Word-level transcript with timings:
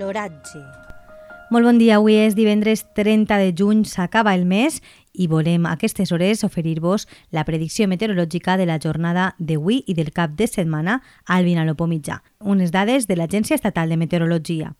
L'oratge. 0.00 0.60
Molt 1.50 1.66
bon 1.66 1.76
dia, 1.80 1.98
avui 1.98 2.14
és 2.16 2.36
divendres 2.38 2.86
30 2.96 3.36
de 3.42 3.50
juny, 3.58 3.82
s'acaba 3.84 4.32
el 4.38 4.46
mes 4.48 4.78
i 5.12 5.26
volem 5.28 5.66
a 5.66 5.74
aquestes 5.74 6.12
hores 6.14 6.44
oferir-vos 6.46 7.08
la 7.34 7.44
predicció 7.44 7.88
meteorològica 7.90 8.54
de 8.56 8.68
la 8.70 8.78
jornada 8.80 9.32
d'avui 9.38 9.82
i 9.84 9.96
del 9.98 10.12
cap 10.16 10.36
de 10.38 10.46
setmana 10.46 11.00
al 11.26 11.44
Vinalopó 11.44 11.88
mitjà, 11.90 12.20
unes 12.40 12.70
dades 12.72 13.10
de 13.10 13.18
l'Agència 13.18 13.58
Estatal 13.58 13.90
de 13.90 13.98
Meteorologia. 14.00 14.72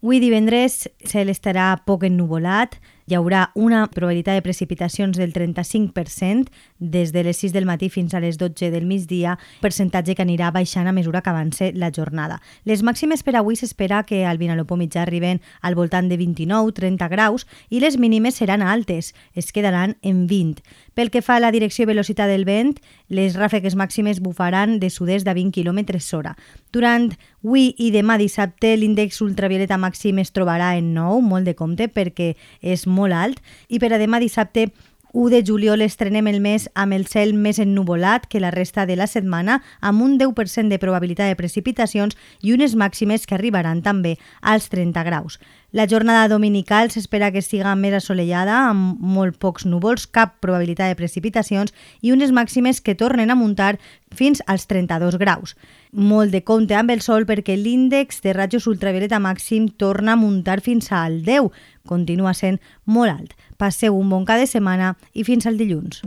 Avui 0.00 0.22
divendres 0.22 0.86
cel 1.04 1.32
estarà 1.32 1.74
poc 1.84 2.06
ennuvolat, 2.08 2.78
hi 3.06 3.14
haurà 3.18 3.50
una 3.54 3.86
probabilitat 3.92 4.38
de 4.38 4.42
precipitacions 4.42 5.18
del 5.18 5.32
35% 5.32 6.48
des 6.78 7.12
de 7.12 7.24
les 7.24 7.36
6 7.36 7.52
del 7.52 7.66
matí 7.66 7.90
fins 7.90 8.14
a 8.14 8.20
les 8.20 8.38
12 8.38 8.70
del 8.72 8.86
migdia, 8.86 9.38
percentatge 9.60 10.14
que 10.14 10.24
anirà 10.24 10.50
baixant 10.54 10.88
a 10.88 10.94
mesura 10.96 11.20
que 11.22 11.30
avance 11.30 11.72
la 11.74 11.90
jornada. 11.92 12.40
Les 12.64 12.82
màximes 12.82 13.22
per 13.22 13.36
avui 13.36 13.56
s'espera 13.56 14.02
que 14.08 14.24
al 14.24 14.38
Vinalopó 14.38 14.78
mitjà 14.80 15.02
arriben 15.02 15.42
al 15.60 15.76
voltant 15.76 16.08
de 16.08 16.18
29-30 16.18 17.10
graus 17.12 17.46
i 17.68 17.80
les 17.84 17.98
mínimes 17.98 18.40
seran 18.40 18.62
altes, 18.62 19.14
es 19.34 19.52
quedaran 19.52 19.96
en 20.02 20.26
20. 20.26 20.62
Pel 20.94 21.10
que 21.10 21.22
fa 21.22 21.36
a 21.36 21.42
la 21.42 21.52
direcció 21.52 21.84
i 21.84 21.90
velocitat 21.90 22.30
del 22.30 22.46
vent, 22.48 22.78
les 23.08 23.36
ràfegues 23.36 23.76
màximes 23.76 24.22
bufaran 24.22 24.78
de 24.80 24.90
sud-est 24.90 25.26
de 25.26 25.34
20 25.34 25.52
km 25.52 25.98
hora. 26.14 26.36
Durant 26.72 27.12
avui 27.44 27.74
i 27.76 27.90
demà 27.92 28.16
dissabte 28.16 28.70
l'índex 28.78 29.20
ultravioleta 29.20 29.76
màxim 29.76 30.16
es 30.22 30.32
trobarà 30.32 30.72
en 30.78 30.94
9, 30.96 31.20
molt 31.20 31.44
de 31.44 31.52
compte, 31.54 31.90
perquè 31.92 32.30
és 32.62 32.86
alt 33.12 33.40
i 33.68 33.78
per 33.78 33.92
a 33.92 33.98
demà 33.98 34.20
dissabte 34.20 34.70
1 35.14 35.30
de 35.30 35.44
juliol 35.46 35.80
estrenem 35.80 36.26
el 36.26 36.40
mes 36.42 36.66
amb 36.74 36.92
el 36.92 37.06
cel 37.06 37.36
més 37.38 37.60
ennuvolat 37.62 38.26
que 38.26 38.40
la 38.42 38.50
resta 38.50 38.82
de 38.84 38.96
la 38.98 39.06
setmana, 39.06 39.60
amb 39.80 40.02
un 40.02 40.18
10% 40.18 40.68
de 40.68 40.80
probabilitat 40.82 41.30
de 41.30 41.38
precipitacions 41.38 42.18
i 42.42 42.50
unes 42.52 42.74
màximes 42.74 43.22
que 43.22 43.36
arribaran 43.38 43.80
també 43.86 44.16
als 44.42 44.66
30 44.74 45.06
graus. 45.06 45.38
La 45.74 45.88
jornada 45.88 46.28
dominical 46.28 46.92
s'espera 46.94 47.32
que 47.34 47.40
siga 47.42 47.72
més 47.74 47.96
assolellada, 47.98 48.60
amb 48.70 49.00
molt 49.02 49.40
pocs 49.42 49.64
núvols, 49.66 50.04
cap 50.06 50.36
probabilitat 50.38 50.92
de 50.92 50.98
precipitacions 51.00 51.74
i 51.98 52.12
unes 52.14 52.30
màximes 52.30 52.78
que 52.78 52.94
tornen 52.94 53.34
a 53.34 53.34
muntar 53.34 53.80
fins 54.14 54.38
als 54.46 54.68
32 54.70 55.18
graus. 55.18 55.56
Molt 55.90 56.30
de 56.30 56.44
compte 56.46 56.78
amb 56.78 56.94
el 56.94 57.02
sol 57.02 57.26
perquè 57.26 57.58
l'índex 57.58 58.22
de 58.22 58.36
rajos 58.38 58.70
ultravioleta 58.70 59.18
màxim 59.18 59.66
torna 59.66 60.14
a 60.14 60.20
muntar 60.22 60.60
fins 60.62 60.92
al 60.94 61.24
10, 61.26 61.50
continua 61.82 62.38
sent 62.38 62.62
molt 62.86 63.10
alt. 63.10 63.34
Passeu 63.58 63.98
un 63.98 64.14
bon 64.14 64.22
cap 64.22 64.38
de 64.38 64.46
setmana 64.46 64.94
i 65.10 65.26
fins 65.26 65.50
al 65.50 65.58
dilluns. 65.58 66.04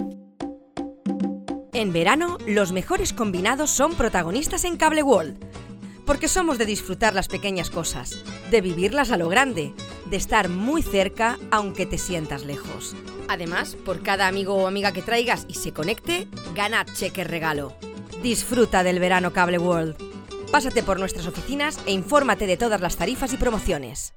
En 1.74 1.92
verano, 1.92 2.38
los 2.48 2.72
mejores 2.72 3.12
combinados 3.12 3.70
son 3.70 3.96
protagonistas 3.96 4.64
en 4.64 4.78
Cable 4.78 5.04
World. 5.04 5.67
Porque 6.08 6.30
somos 6.30 6.58
de 6.58 6.66
disfrutar 6.66 7.14
las 7.14 7.28
pequeñas 7.28 7.70
cosas, 7.70 8.24
de 8.50 8.62
vivirlas 8.62 9.12
a 9.12 9.18
lo 9.18 9.28
grande, 9.28 9.74
de 10.06 10.16
estar 10.16 10.48
muy 10.48 10.82
cerca 10.82 11.38
aunque 11.52 11.86
te 11.86 11.98
sientas 11.98 12.46
lejos. 12.46 12.96
Además, 13.28 13.76
por 13.76 14.02
cada 14.02 14.28
amigo 14.28 14.56
o 14.56 14.68
amiga 14.68 14.94
que 14.94 15.02
traigas 15.02 15.46
y 15.50 15.56
se 15.56 15.74
conecte, 15.74 16.30
gana 16.56 16.86
cheque 16.86 17.26
regalo. 17.26 17.74
Disfruta 18.24 18.84
del 18.84 19.00
verano 19.00 19.34
Cable 19.34 19.60
World. 19.60 19.98
Pásate 20.50 20.82
por 20.82 20.98
nuestras 20.98 21.28
oficinas 21.28 21.78
e 21.86 21.92
infórmate 21.92 22.48
de 22.48 22.56
todas 22.56 22.80
las 22.80 22.96
tarifas 22.96 23.34
y 23.34 23.38
promociones. 23.38 24.17